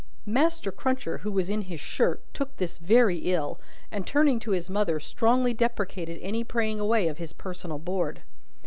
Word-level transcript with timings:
Master 0.25 0.71
Cruncher 0.71 1.19
(who 1.19 1.31
was 1.31 1.47
in 1.51 1.61
his 1.61 1.79
shirt) 1.79 2.23
took 2.33 2.57
this 2.57 2.79
very 2.79 3.17
ill, 3.19 3.59
and, 3.91 4.07
turning 4.07 4.39
to 4.39 4.49
his 4.49 4.67
mother, 4.67 4.99
strongly 4.99 5.53
deprecated 5.53 6.17
any 6.23 6.43
praying 6.43 6.79
away 6.79 7.07
of 7.07 7.19
his 7.19 7.33
personal 7.33 7.77
board. 7.77 8.23